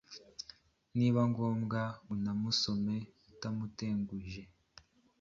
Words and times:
nibiba 0.95 1.23
ngombwa 1.31 1.81
unamusome 2.13 2.95
utamuteguje 3.31 4.43